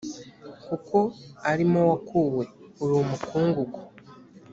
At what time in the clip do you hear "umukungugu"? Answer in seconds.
3.03-3.79